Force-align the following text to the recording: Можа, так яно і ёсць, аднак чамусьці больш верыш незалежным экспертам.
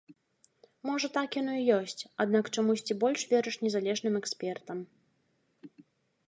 Можа, 0.89 1.07
так 1.17 1.35
яно 1.41 1.53
і 1.57 1.67
ёсць, 1.77 2.01
аднак 2.25 2.49
чамусьці 2.55 2.97
больш 3.03 3.21
верыш 3.35 3.55
незалежным 3.65 4.13
экспертам. 4.23 4.77